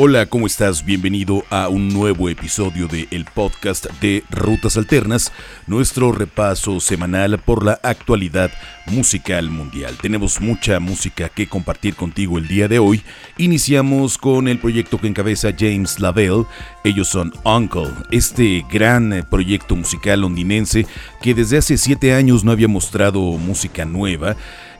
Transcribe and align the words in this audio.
Hola, 0.00 0.26
¿cómo 0.26 0.46
estás? 0.46 0.84
Bienvenido 0.84 1.44
a 1.50 1.68
un 1.68 1.88
nuevo 1.88 2.28
episodio 2.28 2.86
de 2.86 3.08
el 3.10 3.24
podcast 3.24 3.86
de 4.00 4.22
Rutas 4.30 4.76
Alternas, 4.76 5.32
nuestro 5.66 6.12
repaso 6.12 6.78
semanal 6.78 7.36
por 7.40 7.64
la 7.64 7.80
actualidad 7.82 8.52
musical 8.86 9.50
mundial. 9.50 9.96
Tenemos 10.00 10.40
mucha 10.40 10.78
música 10.78 11.28
que 11.28 11.48
compartir 11.48 11.96
contigo 11.96 12.38
el 12.38 12.46
día 12.46 12.68
de 12.68 12.78
hoy. 12.78 13.02
Iniciamos 13.38 14.18
con 14.18 14.46
el 14.46 14.60
proyecto 14.60 15.00
que 15.00 15.08
encabeza 15.08 15.50
James 15.58 15.98
Lavelle. 15.98 16.44
Ellos 16.84 17.08
son 17.08 17.32
Uncle, 17.44 17.90
este 18.12 18.64
gran 18.70 19.26
proyecto 19.28 19.74
musical 19.74 20.20
londinense 20.20 20.86
que 21.20 21.34
desde 21.34 21.58
hace 21.58 21.76
siete 21.76 22.14
años 22.14 22.44
no 22.44 22.52
había 22.52 22.68
mostrado 22.68 23.20
música 23.20 23.84
nueva 23.84 24.36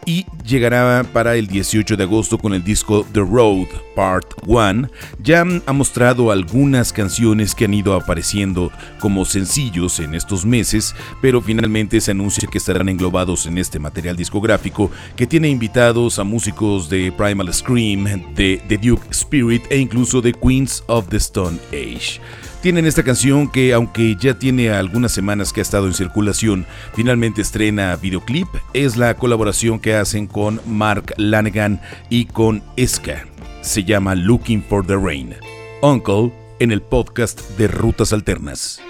y 0.08 0.24
llegará 0.42 1.04
para 1.12 1.36
el 1.36 1.46
18 1.46 1.94
de 1.94 2.04
agosto 2.04 2.38
con 2.38 2.54
el 2.54 2.64
disco 2.64 3.06
The 3.12 3.20
Road 3.20 3.66
Part 3.94 4.26
1. 4.46 4.88
Ya 5.22 5.44
ha 5.66 5.72
mostrado 5.74 6.30
algunas 6.30 6.94
canciones 6.94 7.54
que 7.54 7.66
han 7.66 7.74
ido 7.74 7.94
apareciendo 7.94 8.72
como 9.00 9.26
sencillos 9.26 10.00
en 10.00 10.14
estos 10.14 10.46
meses, 10.46 10.94
pero 11.20 11.42
finalmente 11.42 12.00
se 12.00 12.12
anuncia 12.12 12.48
que 12.50 12.56
estarán 12.56 12.88
englobados 12.88 13.44
en 13.44 13.58
este 13.58 13.78
material 13.78 14.16
discográfico 14.16 14.90
que 15.14 15.26
tiene 15.26 15.50
invitados 15.50 16.18
a 16.18 16.24
músicos 16.24 16.88
de 16.88 17.12
Primal 17.12 17.52
Scream, 17.52 18.34
de 18.34 18.62
The 18.66 18.78
Duke 18.78 19.08
Spirit 19.10 19.64
e 19.68 19.76
incluso 19.76 20.22
de 20.22 20.32
Queens 20.32 20.84
of 20.86 21.08
the 21.10 21.18
Stone 21.18 21.58
Age 21.70 22.18
tienen 22.60 22.86
esta 22.86 23.02
canción 23.02 23.50
que 23.50 23.72
aunque 23.72 24.16
ya 24.16 24.34
tiene 24.34 24.70
algunas 24.70 25.12
semanas 25.12 25.52
que 25.52 25.60
ha 25.60 25.62
estado 25.62 25.86
en 25.86 25.94
circulación, 25.94 26.66
finalmente 26.94 27.42
estrena 27.42 27.96
videoclip. 27.96 28.48
Es 28.74 28.96
la 28.96 29.14
colaboración 29.14 29.78
que 29.78 29.94
hacen 29.94 30.26
con 30.26 30.60
Mark 30.66 31.14
Lanegan 31.16 31.80
y 32.10 32.26
con 32.26 32.62
Eska. 32.76 33.26
Se 33.62 33.84
llama 33.84 34.14
Looking 34.14 34.62
for 34.62 34.86
the 34.86 34.96
Rain. 34.96 35.34
Uncle 35.82 36.32
en 36.58 36.72
el 36.72 36.82
podcast 36.82 37.40
de 37.56 37.68
Rutas 37.68 38.12
Alternas. 38.12 38.80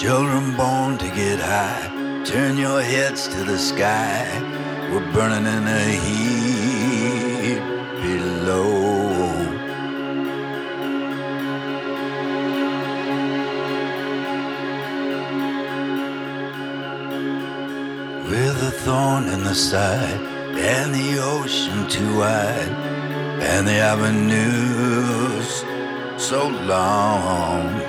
Children 0.00 0.54
born 0.58 0.98
to 0.98 1.08
get 1.08 1.40
high, 1.40 1.88
turn 2.22 2.58
your 2.58 2.82
heads 2.82 3.28
to 3.28 3.44
the 3.44 3.56
sky. 3.56 4.28
We're 4.92 5.10
burning 5.14 5.46
in 5.46 5.64
the 5.64 5.84
heat 6.04 7.60
below. 8.02 9.06
With 18.28 18.62
a 18.62 18.72
thorn 18.84 19.28
in 19.28 19.44
the 19.44 19.54
side, 19.54 20.20
and 20.58 20.94
the 20.94 21.20
ocean 21.22 21.88
too 21.88 22.18
wide, 22.18 22.68
and 23.40 23.66
the 23.66 23.78
avenues 23.78 25.64
so 26.22 26.48
long. 26.48 27.85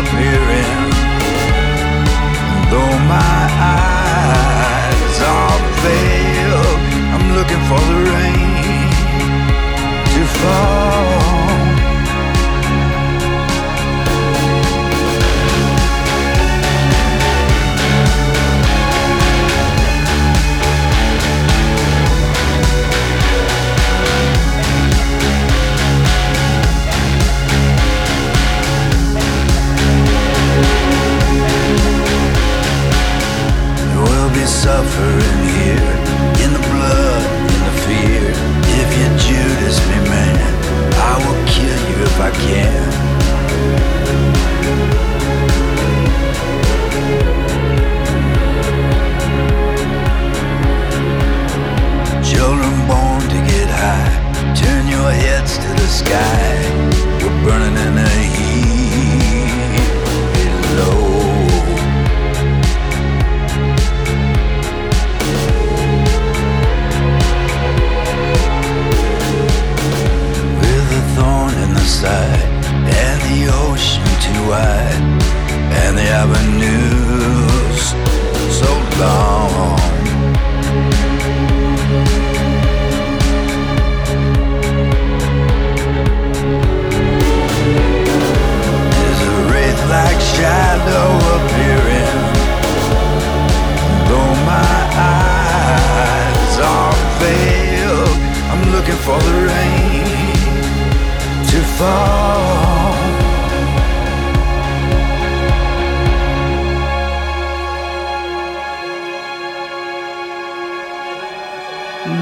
Appearing. 0.00 0.72
Though 2.70 2.96
my 3.14 3.42
eyes 3.80 5.16
are 5.34 5.58
veiled, 5.84 6.80
I'm 7.14 7.26
looking 7.36 7.62
for 7.68 7.80
the 7.90 7.98
rain 8.12 8.88
to 10.12 10.22
fall. 10.38 10.95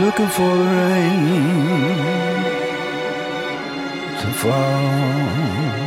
Looking 0.05 0.29
for 0.29 0.57
the 0.57 0.65
rain 0.65 1.25
to 4.21 4.29
fall. 4.33 5.84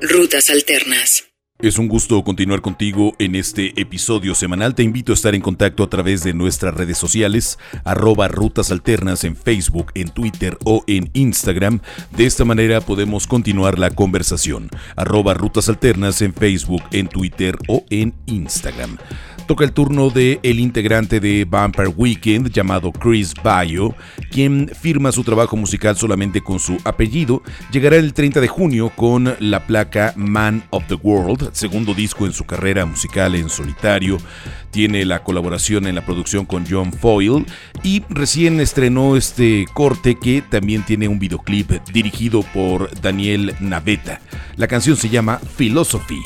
Rutas 0.00 0.48
Alternas. 0.48 1.24
Es 1.58 1.76
un 1.78 1.88
gusto 1.88 2.24
continuar 2.24 2.62
contigo 2.62 3.12
en 3.18 3.34
este 3.34 3.78
episodio 3.78 4.34
semanal. 4.34 4.74
Te 4.74 4.82
invito 4.82 5.12
a 5.12 5.14
estar 5.14 5.34
en 5.34 5.42
contacto 5.42 5.82
a 5.82 5.90
través 5.90 6.24
de 6.24 6.32
nuestras 6.32 6.72
redes 6.72 6.96
sociales, 6.96 7.58
arroba 7.84 8.28
rutas 8.28 8.70
alternas 8.70 9.24
en 9.24 9.36
Facebook, 9.36 9.92
en 9.94 10.08
Twitter 10.08 10.56
o 10.64 10.82
en 10.86 11.10
Instagram. 11.12 11.80
De 12.16 12.24
esta 12.24 12.46
manera 12.46 12.80
podemos 12.80 13.26
continuar 13.26 13.78
la 13.78 13.90
conversación. 13.90 14.70
Arroba 14.96 15.34
rutas 15.34 15.68
alternas 15.68 16.22
en 16.22 16.32
Facebook, 16.32 16.82
en 16.92 17.08
Twitter 17.08 17.58
o 17.68 17.84
en 17.90 18.14
Instagram. 18.24 18.96
Toca 19.50 19.64
el 19.64 19.72
turno 19.72 20.10
de 20.10 20.38
el 20.44 20.60
integrante 20.60 21.18
de 21.18 21.44
Vampire 21.44 21.88
Weekend 21.88 22.52
llamado 22.52 22.92
Chris 22.92 23.34
Bayo, 23.42 23.96
quien 24.30 24.70
firma 24.80 25.10
su 25.10 25.24
trabajo 25.24 25.56
musical 25.56 25.96
solamente 25.96 26.40
con 26.40 26.60
su 26.60 26.78
apellido. 26.84 27.42
Llegará 27.72 27.96
el 27.96 28.14
30 28.14 28.40
de 28.40 28.46
junio 28.46 28.92
con 28.94 29.34
la 29.40 29.66
placa 29.66 30.12
Man 30.14 30.62
of 30.70 30.84
the 30.86 30.94
World, 30.94 31.50
segundo 31.52 31.94
disco 31.94 32.26
en 32.26 32.32
su 32.32 32.44
carrera 32.44 32.86
musical 32.86 33.34
en 33.34 33.48
solitario. 33.48 34.18
Tiene 34.70 35.04
la 35.04 35.24
colaboración 35.24 35.88
en 35.88 35.96
la 35.96 36.06
producción 36.06 36.46
con 36.46 36.64
John 36.64 36.92
Foyle 36.92 37.44
y 37.82 38.04
recién 38.08 38.60
estrenó 38.60 39.16
este 39.16 39.64
corte 39.74 40.14
que 40.14 40.44
también 40.48 40.84
tiene 40.84 41.08
un 41.08 41.18
videoclip 41.18 41.72
dirigido 41.92 42.44
por 42.54 42.88
Daniel 43.00 43.56
Naveta. 43.58 44.20
La 44.54 44.68
canción 44.68 44.96
se 44.96 45.08
llama 45.08 45.40
Philosophy. 45.58 46.22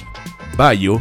Bayo 0.59 1.01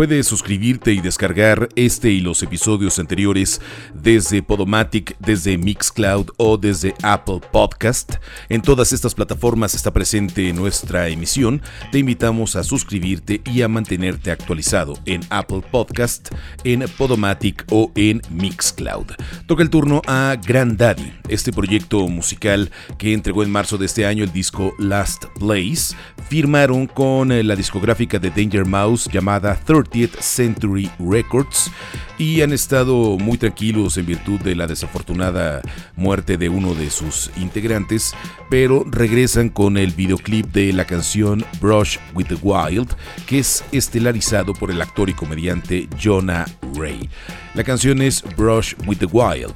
Puedes 0.00 0.28
suscribirte 0.28 0.94
y 0.94 1.02
descargar 1.02 1.68
este 1.76 2.08
y 2.10 2.20
los 2.20 2.42
episodios 2.42 2.98
anteriores 2.98 3.60
desde 3.92 4.42
Podomatic, 4.42 5.14
desde 5.18 5.58
Mixcloud 5.58 6.30
o 6.38 6.56
desde 6.56 6.94
Apple 7.02 7.42
Podcast. 7.52 8.14
En 8.48 8.62
todas 8.62 8.94
estas 8.94 9.14
plataformas 9.14 9.74
está 9.74 9.92
presente 9.92 10.54
nuestra 10.54 11.08
emisión. 11.08 11.60
Te 11.92 11.98
invitamos 11.98 12.56
a 12.56 12.64
suscribirte 12.64 13.42
y 13.44 13.60
a 13.60 13.68
mantenerte 13.68 14.30
actualizado 14.30 14.94
en 15.04 15.20
Apple 15.28 15.60
Podcast, 15.70 16.30
en 16.64 16.86
Podomatic 16.96 17.66
o 17.70 17.92
en 17.94 18.22
Mixcloud. 18.30 19.08
Toca 19.46 19.62
el 19.62 19.68
turno 19.68 20.00
a 20.06 20.34
Daddy, 20.42 21.12
este 21.28 21.52
proyecto 21.52 22.08
musical 22.08 22.70
que 22.96 23.12
entregó 23.12 23.42
en 23.42 23.52
marzo 23.52 23.76
de 23.76 23.84
este 23.84 24.06
año 24.06 24.24
el 24.24 24.32
disco 24.32 24.72
Last 24.78 25.26
Place. 25.38 25.94
Firmaron 26.30 26.86
con 26.86 27.28
la 27.46 27.54
discográfica 27.54 28.18
de 28.18 28.30
Danger 28.30 28.64
Mouse 28.64 29.06
llamada 29.12 29.56
30th 29.90 30.20
Century 30.20 30.90
Records 30.98 31.70
y 32.18 32.42
han 32.42 32.52
estado 32.52 33.18
muy 33.18 33.38
tranquilos 33.38 33.96
en 33.96 34.06
virtud 34.06 34.40
de 34.40 34.54
la 34.54 34.66
desafortunada 34.66 35.62
muerte 35.96 36.36
de 36.36 36.48
uno 36.48 36.74
de 36.74 36.90
sus 36.90 37.30
integrantes, 37.36 38.14
pero 38.50 38.84
regresan 38.86 39.48
con 39.48 39.76
el 39.76 39.92
videoclip 39.92 40.46
de 40.52 40.72
la 40.72 40.84
canción 40.84 41.44
Brush 41.60 41.96
with 42.14 42.26
the 42.26 42.38
Wild, 42.42 42.88
que 43.26 43.38
es 43.38 43.64
estelarizado 43.72 44.52
por 44.52 44.70
el 44.70 44.82
actor 44.82 45.08
y 45.08 45.14
comediante 45.14 45.88
Jonah 46.02 46.46
Ray. 46.74 47.08
La 47.54 47.64
canción 47.64 48.02
es 48.02 48.22
Brush 48.36 48.74
with 48.86 48.98
the 48.98 49.06
Wild, 49.06 49.54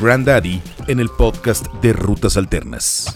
Granddaddy 0.00 0.62
en 0.86 1.00
el 1.00 1.08
podcast 1.08 1.66
de 1.82 1.92
Rutas 1.92 2.36
Alternas. 2.36 3.14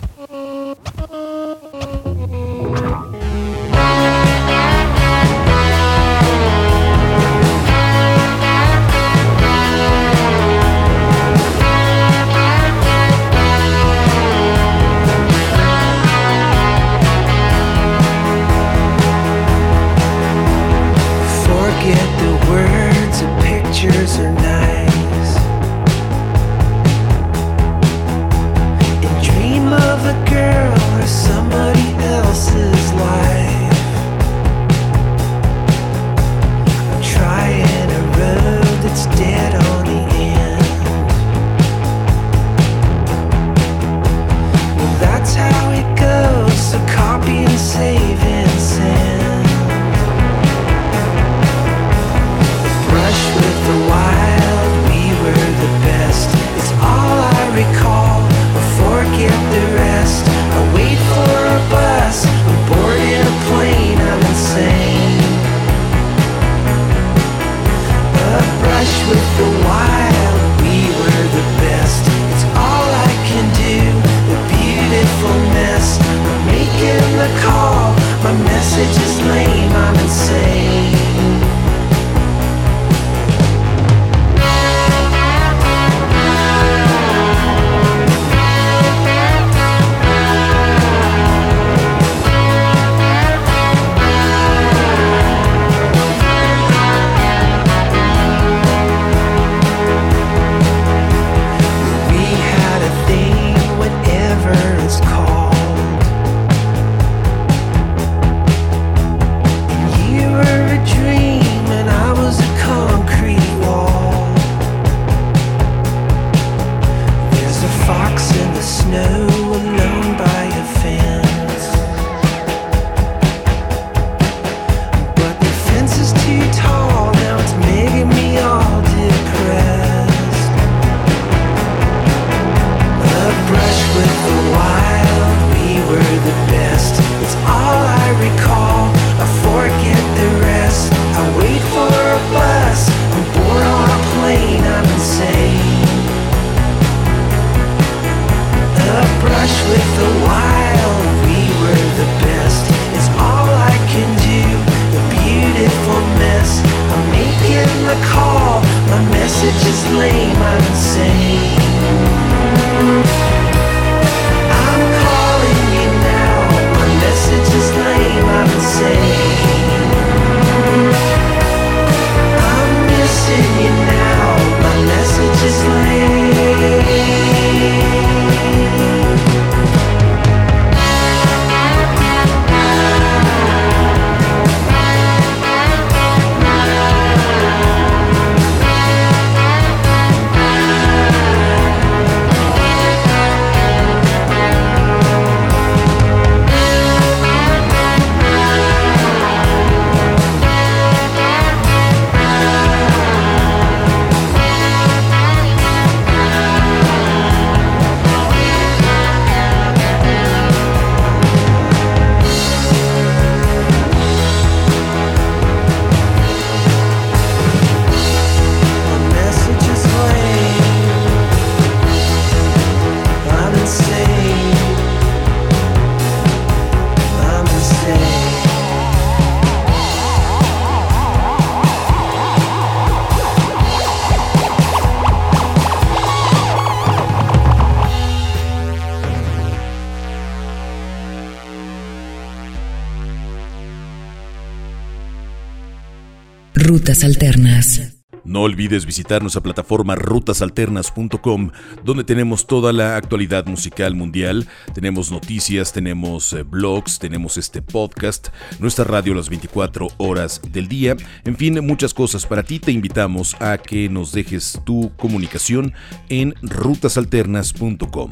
No 248.24 248.42
olvides 248.42 248.84
visitar 248.84 249.22
nuestra 249.22 249.42
plataforma 249.42 249.94
rutasalternas.com, 249.94 251.50
donde 251.82 252.04
tenemos 252.04 252.46
toda 252.46 252.74
la 252.74 252.96
actualidad 252.96 253.46
musical 253.46 253.94
mundial. 253.94 254.46
Tenemos 254.74 255.10
noticias, 255.10 255.72
tenemos 255.72 256.34
eh, 256.34 256.42
blogs, 256.42 256.98
tenemos 256.98 257.38
este 257.38 257.62
podcast, 257.62 258.28
nuestra 258.58 258.84
radio 258.84 259.14
las 259.14 259.30
24 259.30 259.88
horas 259.96 260.42
del 260.50 260.68
día. 260.68 260.94
En 261.24 261.36
fin, 261.36 261.64
muchas 261.64 261.94
cosas 261.94 262.26
para 262.26 262.42
ti. 262.42 262.58
Te 262.58 262.72
invitamos 262.72 263.34
a 263.40 263.56
que 263.56 263.88
nos 263.88 264.12
dejes 264.12 264.60
tu 264.66 264.92
comunicación 264.96 265.72
en 266.10 266.34
rutasalternas.com. 266.42 268.10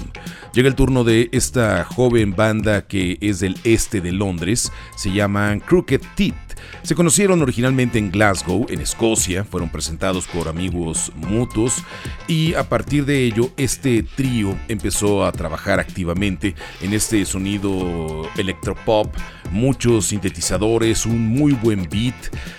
Llega 0.55 0.69
el 0.69 0.75
turno 0.75 1.05
de 1.05 1.29
esta 1.33 1.85
joven 1.85 2.35
banda 2.35 2.87
que 2.87 3.19
es 3.21 3.41
del 3.41 3.59
este 3.65 4.01
de 4.01 4.13
Londres. 4.13 4.73
Se 4.97 5.13
llaman 5.13 5.61
Crooked 5.61 6.01
Teeth. 6.15 6.46
Se 6.83 6.95
conocieron 6.95 7.43
originalmente 7.43 7.99
en 7.99 8.11
Glasgow, 8.11 8.67
en 8.69 8.81
Escocia, 8.81 9.45
fueron 9.45 9.71
presentados 9.71 10.27
por 10.27 10.49
amigos 10.49 11.13
mutuos 11.17 11.83
y 12.29 12.55
a 12.55 12.69
partir 12.69 13.05
de 13.05 13.25
ello 13.25 13.51
este 13.57 14.03
trío 14.03 14.57
empezó 14.69 15.25
a 15.25 15.33
trabajar 15.33 15.81
activamente 15.81 16.55
en 16.81 16.93
este 16.93 17.25
sonido 17.25 18.29
electropop, 18.37 19.15
muchos 19.51 20.07
sintetizadores, 20.07 21.07
un 21.07 21.29
muy 21.29 21.53
buen 21.53 21.89
beat, 21.91 22.15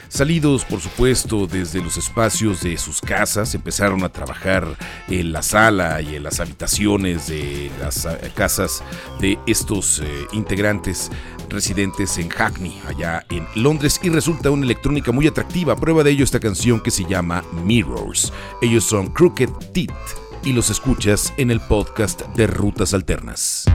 salidos 0.09 0.65
por 0.65 0.79
supuesto 0.79 1.47
desde 1.47 1.81
los 1.81 1.97
espacios 1.97 2.61
de 2.61 2.77
sus 2.77 3.01
casas, 3.01 3.53
empezaron 3.55 4.03
a 4.03 4.09
trabajar 4.09 4.67
en 5.07 5.31
la 5.31 5.41
sala 5.41 6.01
y 6.01 6.15
en 6.15 6.23
las 6.23 6.39
habitaciones 6.39 7.27
de 7.27 7.71
las 7.79 8.05
eh, 8.05 8.31
casas 8.35 8.83
de 9.19 9.37
estos 9.47 9.99
eh, 9.99 10.27
integrantes 10.33 11.09
residentes 11.49 12.17
en 12.17 12.29
Hackney, 12.29 12.81
allá 12.87 13.25
en 13.29 13.47
Londres, 13.55 13.99
y 14.03 14.09
resulta 14.09 14.51
una 14.51 14.65
electrónica 14.65 15.11
muy 15.11 15.27
atractiva. 15.27 15.75
Prueba 15.75 16.03
de 16.03 16.11
ello 16.11 16.23
esta 16.23 16.39
canción 16.39 16.81
que 16.81 16.91
se 16.91 17.05
llama 17.05 17.43
Mirrors. 17.63 18.33
Ellos 18.61 18.83
son 18.83 19.07
Crooked 19.07 19.49
Teeth 19.73 19.91
y 20.43 20.53
los 20.53 20.69
escuchas 20.69 21.33
en 21.37 21.51
el 21.51 21.59
podcast 21.61 22.21
de 22.35 22.47
Rutas 22.47 22.93
Alternas. 22.93 23.65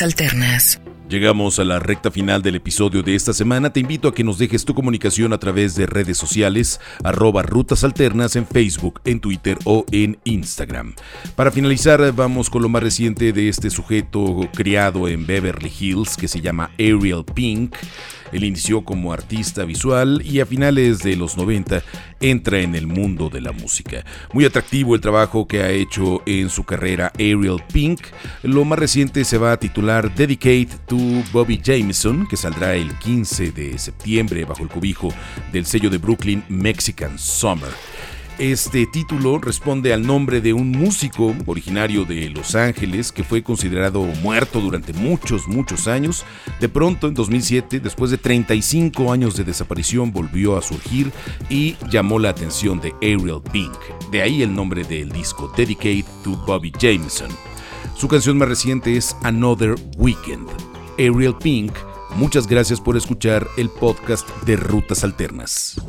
Alternas. 0.00 0.80
Llegamos 1.12 1.58
a 1.58 1.64
la 1.64 1.78
recta 1.78 2.10
final 2.10 2.40
del 2.40 2.54
episodio 2.54 3.02
de 3.02 3.14
esta 3.14 3.34
semana. 3.34 3.70
Te 3.70 3.80
invito 3.80 4.08
a 4.08 4.14
que 4.14 4.24
nos 4.24 4.38
dejes 4.38 4.64
tu 4.64 4.72
comunicación 4.72 5.34
a 5.34 5.38
través 5.38 5.74
de 5.74 5.84
redes 5.84 6.16
sociales, 6.16 6.80
arroba 7.04 7.42
rutas 7.42 7.84
en 7.84 8.46
Facebook, 8.46 9.02
en 9.04 9.20
Twitter 9.20 9.58
o 9.64 9.84
en 9.92 10.18
Instagram. 10.24 10.94
Para 11.36 11.50
finalizar, 11.50 12.00
vamos 12.14 12.48
con 12.48 12.62
lo 12.62 12.70
más 12.70 12.82
reciente 12.82 13.34
de 13.34 13.50
este 13.50 13.68
sujeto 13.68 14.48
criado 14.54 15.06
en 15.06 15.26
Beverly 15.26 15.70
Hills 15.78 16.16
que 16.16 16.28
se 16.28 16.40
llama 16.40 16.70
Ariel 16.78 17.26
Pink. 17.34 17.76
Él 18.32 18.44
inició 18.44 18.82
como 18.82 19.12
artista 19.12 19.64
visual 19.66 20.22
y 20.24 20.40
a 20.40 20.46
finales 20.46 21.00
de 21.00 21.16
los 21.16 21.36
90 21.36 21.82
entra 22.20 22.60
en 22.60 22.74
el 22.74 22.86
mundo 22.86 23.28
de 23.28 23.42
la 23.42 23.52
música. 23.52 24.06
Muy 24.32 24.46
atractivo 24.46 24.94
el 24.94 25.02
trabajo 25.02 25.46
que 25.46 25.62
ha 25.62 25.70
hecho 25.70 26.22
en 26.24 26.48
su 26.48 26.64
carrera 26.64 27.12
Ariel 27.16 27.62
Pink. 27.70 28.00
Lo 28.42 28.64
más 28.64 28.78
reciente 28.78 29.24
se 29.24 29.36
va 29.36 29.52
a 29.52 29.58
titular 29.58 30.14
Dedicate 30.14 30.70
to 30.86 31.01
Bobby 31.32 31.60
Jameson, 31.62 32.26
que 32.26 32.36
saldrá 32.36 32.74
el 32.74 32.96
15 32.98 33.52
de 33.52 33.78
septiembre 33.78 34.44
bajo 34.44 34.62
el 34.62 34.68
cobijo 34.68 35.08
del 35.52 35.66
sello 35.66 35.90
de 35.90 35.98
Brooklyn 35.98 36.44
Mexican 36.48 37.18
Summer. 37.18 37.70
Este 38.38 38.86
título 38.86 39.38
responde 39.38 39.92
al 39.92 40.06
nombre 40.06 40.40
de 40.40 40.52
un 40.52 40.70
músico 40.70 41.34
originario 41.46 42.04
de 42.04 42.30
Los 42.30 42.54
Ángeles 42.54 43.12
que 43.12 43.24
fue 43.24 43.42
considerado 43.42 44.02
muerto 44.22 44.60
durante 44.60 44.92
muchos, 44.92 45.46
muchos 45.46 45.86
años. 45.86 46.24
De 46.58 46.68
pronto, 46.68 47.08
en 47.08 47.14
2007, 47.14 47.80
después 47.80 48.10
de 48.10 48.18
35 48.18 49.12
años 49.12 49.36
de 49.36 49.44
desaparición, 49.44 50.12
volvió 50.12 50.56
a 50.56 50.62
surgir 50.62 51.12
y 51.50 51.76
llamó 51.90 52.18
la 52.18 52.30
atención 52.30 52.80
de 52.80 52.94
Ariel 53.02 53.42
Pink. 53.52 53.76
De 54.10 54.22
ahí 54.22 54.42
el 54.42 54.54
nombre 54.54 54.82
del 54.84 55.10
disco, 55.10 55.52
Dedicate 55.56 56.06
to 56.24 56.30
Bobby 56.46 56.72
Jameson. 56.78 57.30
Su 57.94 58.08
canción 58.08 58.38
más 58.38 58.48
reciente 58.48 58.96
es 58.96 59.14
Another 59.22 59.74
Weekend. 59.98 60.71
Ariel 60.94 61.34
Pink, 61.36 61.72
muchas 62.16 62.46
gracias 62.46 62.80
por 62.80 62.96
escuchar 62.96 63.46
el 63.56 63.68
podcast 63.70 64.28
de 64.44 64.56
Rutas 64.56 65.04
Alternas. 65.04 65.80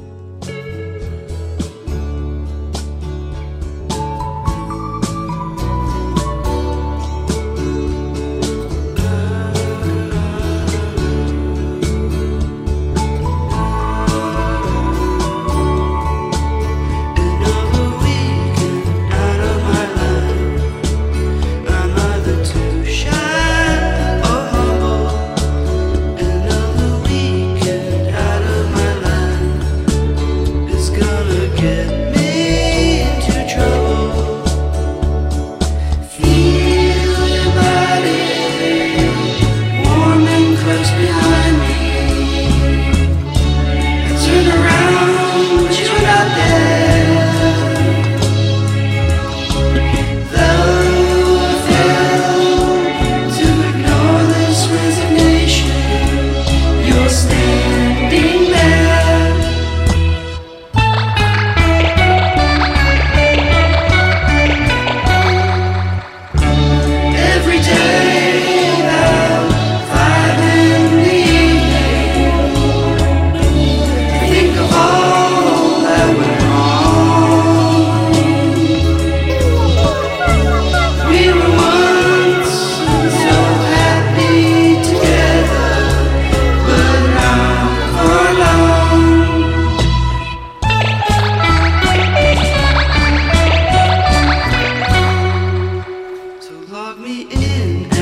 plug 96.73 96.97
me 96.97 97.27
in. 97.29 97.92